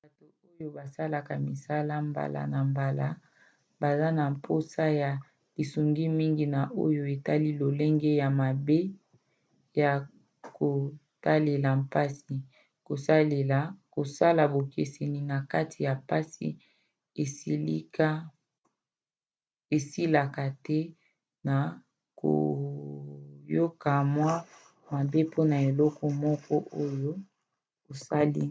[0.00, 3.06] bato oyo basalaka misala mbala na mbala
[3.80, 5.10] baza na mposa ya
[5.56, 8.78] lisungi mingi na oyo etali lolenge ya mabe
[9.80, 9.92] ya
[10.54, 12.36] kotalela mpasi
[13.98, 16.46] kosala bokeseni na kati ya mpasi
[19.76, 20.78] esilaka te
[21.46, 21.56] na
[22.20, 24.32] koyoka mwa
[24.90, 26.54] mabe mpona eloko moko
[26.84, 27.12] oyo
[27.92, 28.46] osali